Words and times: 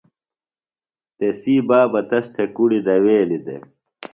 تسی 1.17 1.55
بابہ 1.67 2.01
تس 2.09 2.25
تھےۡ 2.33 2.49
کُڑیۡ 2.55 2.83
دویلیۡ 2.85 3.43
دےۡ۔ 3.45 3.61